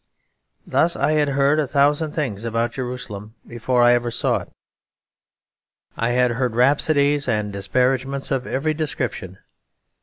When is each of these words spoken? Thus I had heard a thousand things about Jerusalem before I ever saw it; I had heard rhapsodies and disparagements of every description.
Thus 0.65 0.95
I 0.95 1.11
had 1.11 1.29
heard 1.29 1.59
a 1.59 1.67
thousand 1.67 2.13
things 2.13 2.43
about 2.43 2.71
Jerusalem 2.71 3.35
before 3.45 3.83
I 3.83 3.93
ever 3.93 4.09
saw 4.09 4.37
it; 4.37 4.49
I 5.95 6.09
had 6.09 6.31
heard 6.31 6.55
rhapsodies 6.55 7.27
and 7.27 7.53
disparagements 7.53 8.31
of 8.31 8.47
every 8.47 8.73
description. 8.73 9.37